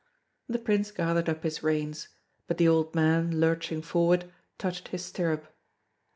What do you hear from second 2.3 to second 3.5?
but the old man,